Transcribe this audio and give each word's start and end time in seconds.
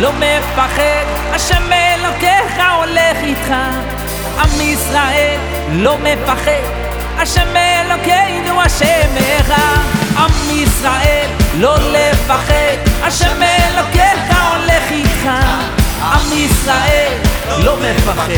לא 0.00 0.12
מפחד, 0.12 1.04
השם 1.34 1.72
אלוקיך 1.72 2.62
הולך 2.76 3.16
איתך. 3.22 3.54
עם 4.38 4.60
ישראל 4.60 5.38
לא 5.72 5.98
מפחד, 5.98 6.62
השם 7.18 7.56
אלוקינו 7.56 8.62
השם 8.62 9.10
אחד. 9.40 9.82
עם 10.16 10.50
ישראל 10.50 11.26
לא 11.58 11.76
לפחד, 11.92 12.76
השם 13.02 13.42
אלוקיך 13.42 14.38
הולך 14.50 14.90
איתך. 14.90 15.28
עם 16.02 16.32
ישראל 16.32 17.12
לא 17.58 17.76
מפחד, 17.76 18.30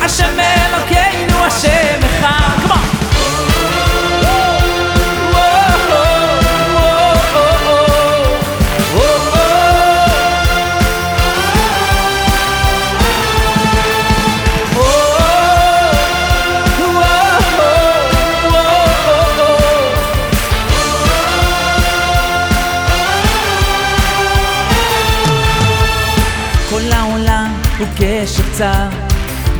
השם 0.00 0.40
אלוקינו 0.40 1.44
השם 1.44 2.00
אחד. 2.18 3.01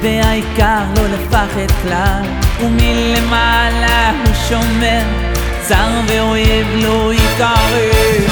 והעיקר 0.02 0.82
לא 0.96 1.02
לפחד 1.02 1.82
כלל. 1.82 2.22
ומלמעלה 2.60 4.10
הוא 4.10 4.34
שומר 4.48 5.02
צר 5.62 6.00
ואויב 6.08 6.66
לא 6.74 7.12
יתערב. 7.14 8.30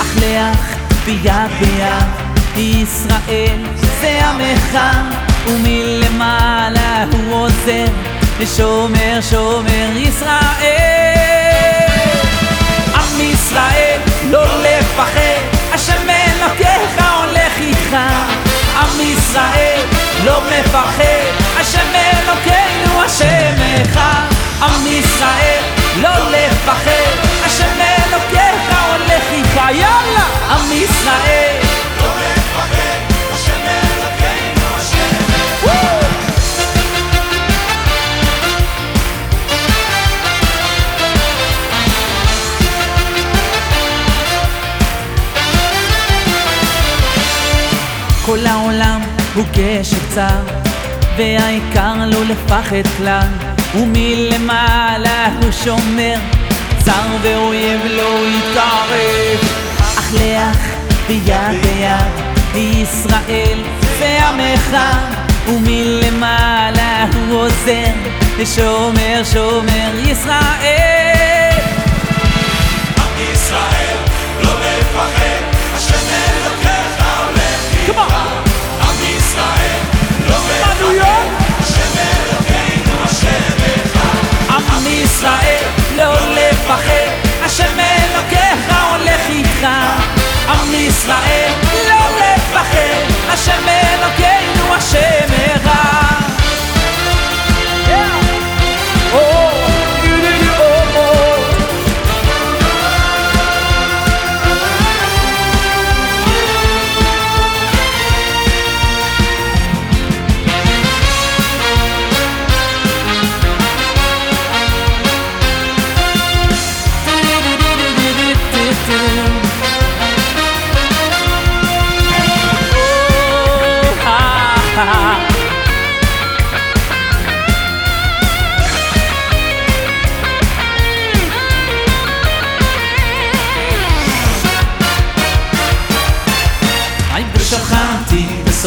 אך 0.00 0.16
לאח 0.20 0.76
ביד 1.04 1.50
ביד 1.60 2.28
ישראל 2.56 3.58
זה 4.00 4.20
עמך 4.26 4.78
ומלמעלה 5.46 7.04
הוא 7.12 7.34
עוזר 7.34 7.86
ושומר 8.38 9.18
שומר 9.30 9.96
ישראל. 9.96 10.88
עם 12.94 13.20
ישראל 13.20 13.98
לא 14.30 14.44
לפחד 14.62 15.58
השם 15.72 16.08
אלוקיך 16.08 17.04
הולך 17.18 17.52
איתך. 17.60 17.96
עם 18.80 19.00
ישראל 19.00 19.80
לא 20.24 20.40
מפחד 20.40 21.07
השם 21.68 21.94
אלוקינו 21.94 23.02
השם 23.02 23.82
אחד. 23.82 24.26
עם 24.62 24.86
ישראל 24.86 25.62
לא 25.96 26.30
לפחד. 26.30 27.12
השם 27.44 27.80
אלוקיך 27.80 28.76
הולך 28.90 29.22
איתך. 29.32 29.56
יאללה! 29.56 30.26
עם 30.50 30.72
ישראל 30.72 31.56
לא. 32.00 32.08
כל 48.26 48.46
העולם 48.46 49.00
הוא 49.34 49.44
גשר 49.52 49.96
צר 50.14 50.57
והעיקר 51.18 51.94
לא 52.06 52.24
לפחד 52.24 52.86
כלל. 52.96 53.28
ומלמעלה 53.74 55.28
הוא 55.42 55.52
שומר 55.64 56.14
צר 56.84 57.16
ואויב 57.22 57.80
לא 57.84 58.18
יתערב. 58.26 59.40
אך 59.80 60.12
לאח 60.14 60.58
ביד 61.08 61.62
ביד 61.62 62.28
ישראל 62.54 63.58
זה 63.98 64.18
עמך 64.28 64.76
ומלמעלה 65.48 67.06
הוא 67.14 67.38
עוזר 67.38 67.92
ושומר 68.36 69.22
שומר 69.32 69.90
ישראל. 69.98 71.58
עם 72.96 73.32
ישראל 73.32 73.87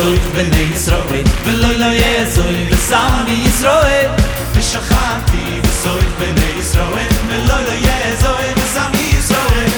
soy 0.02 0.20
ben 0.36 0.52
Israel 0.76 1.26
ve 1.46 1.52
lo 1.62 1.70
lo 1.82 1.92
ye 2.02 2.14
soy 2.36 2.58
ve 2.70 2.78
sam 2.90 3.26
bi 3.26 3.34
Israel 3.50 4.10
ve 4.56 4.62
shachati 4.72 5.44
ve 5.64 5.72
soy 5.84 6.04
ben 6.20 6.38
Israel 6.62 7.14
ve 7.30 7.38
lo 7.50 7.58
lo 7.68 7.76
ye 7.88 7.98
soy 8.24 8.48
ve 8.58 8.66
sam 8.74 8.90
bi 8.94 9.04
Israel 9.20 9.72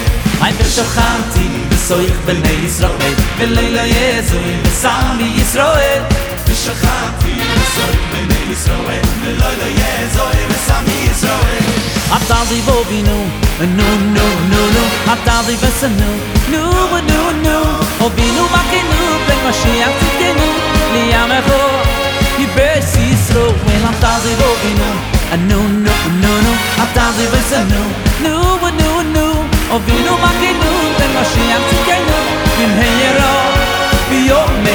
ein 0.45 0.53
ve 0.59 0.65
shachati 0.75 1.47
ve 1.71 1.77
soy 1.87 2.07
ben 2.27 2.39
Israel 2.67 3.15
ve 3.39 3.45
lo 3.55 3.63
lo 3.75 3.85
ye 3.95 4.09
soy 4.29 4.53
sam 4.81 5.19
bi 5.19 5.27
Israel 5.43 6.01
ve 6.47 6.55
shachati 6.63 7.33
ve 7.57 7.65
soy 7.75 7.95
ben 8.11 8.29
Israel 8.55 9.05
ve 9.23 9.31
lo 9.41 9.49
lo 9.59 9.69
ye 9.81 9.93
soy 10.15 10.39
ve 10.49 10.57
sam 10.67 10.83
bi 10.87 10.95
Israel 11.11 11.83
נו 13.59 13.87
נו 14.15 14.25
נו 14.51 14.61
נו, 14.75 14.83
אַפטא 15.13 15.41
די 15.47 15.55
וועסן 15.61 15.93
נו, 16.01 16.11
נו 16.51 16.61
נו 17.09 17.31
נו, 17.43 17.57
אויבינו 18.01 18.43
מאכן 18.53 19.02
הובינו 19.22 19.22
מכנו, 19.22 19.22
בן 19.28 19.48
משיח 19.50 19.88
צדקנו, 20.00 20.52
לימךו, 20.92 21.64
יבס 22.38 22.96
ישראל, 22.96 23.82
אתה 23.98 24.16
זיבו 24.22 24.54
בינו, 24.62 24.92
נו 25.38 25.68
נו 25.68 25.90
נו 26.20 26.40
נו, 26.42 26.52
אתה 26.82 27.10
זיבסנו, 27.16 27.84
נו 28.22 28.56
נו 28.78 29.02
נו, 29.02 29.44
הובינו 29.70 30.18
מכנו, 30.18 30.70
בן 30.98 31.20
משיח 31.20 31.60
צדקנו, 31.70 32.16
במהרה, 32.58 33.54
ביומנו, 34.10 34.68
go! 34.68 34.71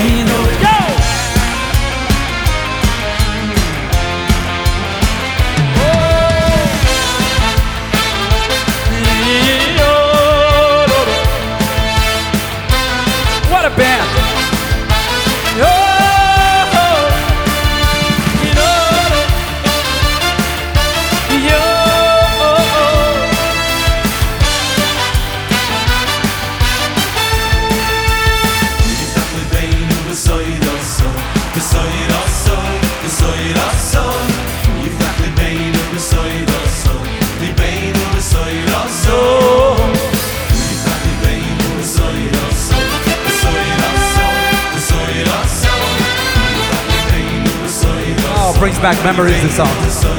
brings 48.58 48.78
back 48.80 48.98
memories 49.04 49.40
this 49.86 50.02
song 50.02 50.18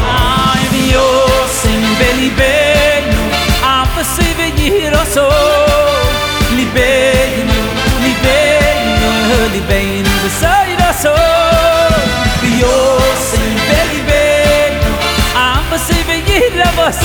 I 0.00 0.56
feel 0.72 0.96
you 0.96 1.08
in 1.68 1.80
my 1.84 1.92
belly 2.00 2.30
I'm 3.60 3.84
perceiving 3.92 4.56
you 4.56 4.72
here 4.72 4.96
or 4.96 5.04
so 5.04 5.28
Li 6.56 6.64
ben 6.72 7.44
Li 8.00 8.14
ben 8.24 8.96
Li 9.52 9.60
ben 9.68 10.04
beside 10.24 10.80
us 10.88 11.04
oh 11.04 11.12
You 12.40 12.40
feel 12.40 12.56
you 12.64 12.72
in 13.36 13.44
my 13.44 13.68
belly 13.68 14.00
I'm 15.36 15.60
perceiving 15.68 16.24
you 16.24 16.48
love 16.56 16.80
us 16.80 17.04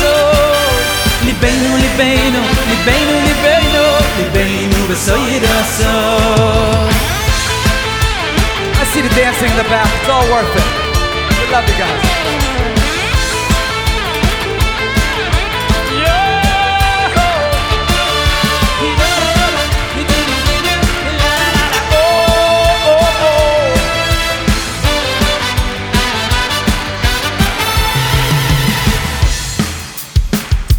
Li 1.28 1.34
ben 1.44 1.60
Li 1.76 1.90
ben 2.00 2.32
Li 2.72 2.78
ben 2.88 3.08
Li 3.28 4.26
ben 4.32 4.72
beside 4.88 5.44
us 5.60 6.93
see 8.94 9.02
the 9.02 9.10
dancing 9.16 9.50
in 9.50 9.58
the 9.58 9.64
back. 9.64 9.90
It's 10.02 10.10
all 10.10 10.22
worth 10.30 10.56
it. 10.56 10.68
We 11.40 11.52
love 11.52 11.68
you 11.68 11.78
guys. 11.82 12.14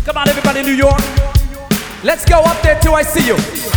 Come 0.04 0.18
on, 0.18 0.28
everybody 0.28 0.62
New 0.62 0.76
York. 0.76 1.00
Let's 2.04 2.24
go 2.24 2.42
up 2.42 2.62
there 2.62 2.78
till 2.78 2.94
I 2.94 3.02
see 3.02 3.26
you. 3.26 3.73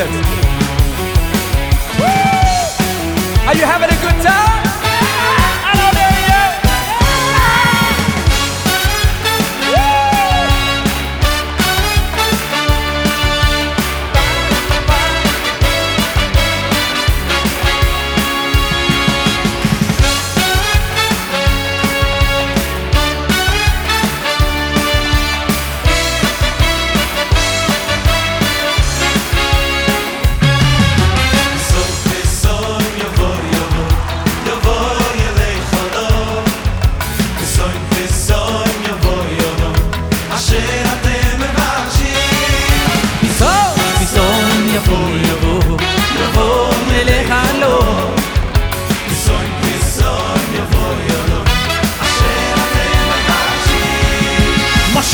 Are 0.00 0.04
you 3.54 3.64
having 3.64 3.90
a 3.90 4.00
good 4.00 4.22
time? 4.22 4.57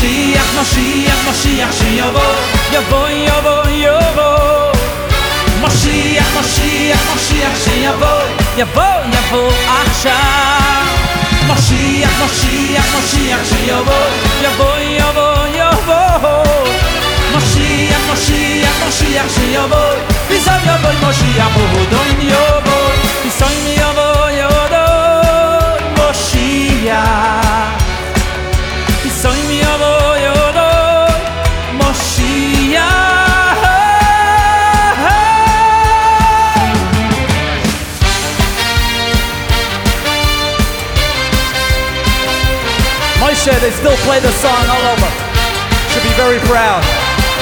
Mosías, 0.05 0.53
Mosías, 0.53 1.25
Mosías, 1.25 1.77
y 1.81 1.97
yo 1.97 2.12
voy, 2.12 2.23
yo 2.71 2.83
voy, 2.91 3.25
yo 3.25 3.41
voy, 3.41 3.81
yo 3.81 3.99
voy. 4.15 5.62
Mosías, 5.62 6.27
Mosías, 6.35 7.01
Mosías, 7.06 7.69
y 7.75 7.85
yo 7.85 7.93
voy, 7.97 8.29
yo 8.59 8.67
voy, 8.75 9.01
yo 9.15 9.23
voy 9.33 9.55
allá. 9.81 10.21
Mosías, 11.49 12.12
Mosías, 12.21 12.85
Mosías, 12.93 13.49
y 13.51 13.67
yo 13.67 13.83
voy, 13.83 14.12
yo 14.43 14.51
voy, 14.61 14.99
yo 14.99 15.09
voy, 15.15 15.56
yo 15.56 15.71
voy. 15.89 16.69
Mosías, 17.33 18.01
Mosías, 18.06 18.75
Mosías, 18.85 19.39
y 19.39 19.53
yo 19.55 19.67
voy, 19.69 19.97
y 20.29 20.67
yo 20.67 20.75
voy, 20.83 20.97
Mosías, 21.01 21.49
voy, 21.55 22.29
yo 22.29 22.61
voy. 22.61 22.64
They 43.44 43.70
still 43.73 43.94
play 44.08 44.20
the 44.20 44.32
song 44.41 44.64
all 44.70 44.93
over. 44.93 45.11
Should 45.93 46.02
be 46.02 46.08
very 46.17 46.38
proud. 46.49 46.81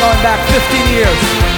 Going 0.01 0.21
back 0.25 0.41
15 0.51 0.89
years. 0.91 1.52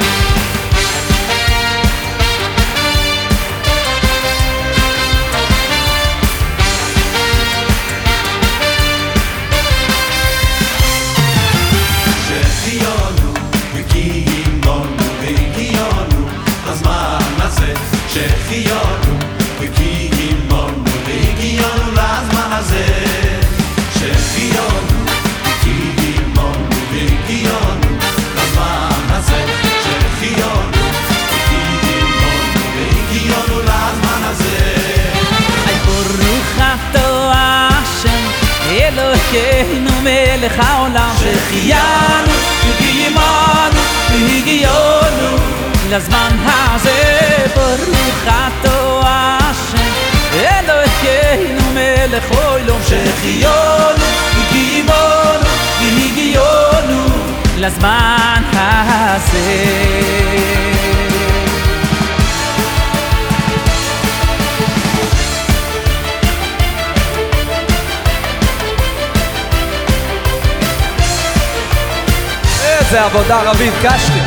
Eloheinu 39.34 39.90
melech 40.06 40.56
haolam 40.60 41.14
שהחיינו 41.20 42.32
וקיימנו 42.68 43.80
והגיענו 44.10 45.36
לזמן 45.90 46.36
הזה 46.46 47.00
ברוך 47.54 48.24
אתו 48.26 49.00
השם 49.04 49.90
אלוהינו 50.34 51.62
מלך 51.74 52.24
העולם 52.32 52.80
שהחיינו 52.88 54.04
וקיימנו 54.38 55.50
והגיענו 55.80 57.04
לזמן 57.56 58.42
הזה 58.52 59.83
איזה 72.94 73.06
עבודה 73.06 73.42
רביב 73.42 73.74
קשתי. 73.82 74.18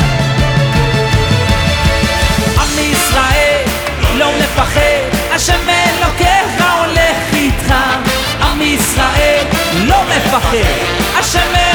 עם 2.56 2.78
ישראל 2.92 3.62
לא 4.14 4.32
מפחד, 4.38 5.30
השם 5.32 5.68
אלוקיך 5.68 6.64
הולך 6.78 7.32
איתך. 7.32 7.74
עם 8.42 8.62
ישראל 8.62 9.44
לא 9.84 9.96
מפחד, 10.08 11.18
השם 11.18 11.38
אלוקינו 11.38 11.67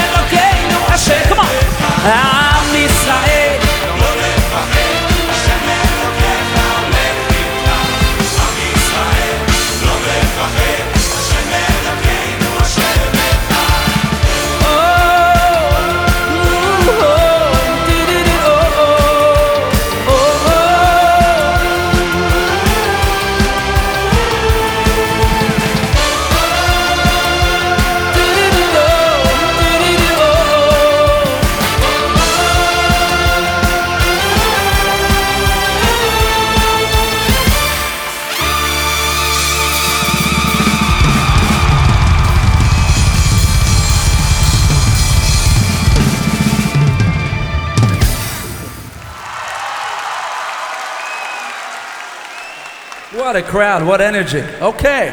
What 53.33 53.43
a 53.43 53.49
crowd, 53.49 53.83
what 53.83 53.99
energy. 53.99 54.41
Okay, 54.61 55.09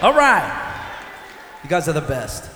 all 0.00 0.14
right. 0.14 0.98
You 1.62 1.70
guys 1.70 1.88
are 1.88 1.92
the 1.92 2.00
best. 2.00 2.51